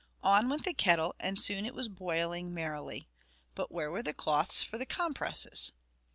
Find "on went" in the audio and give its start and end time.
0.23-0.63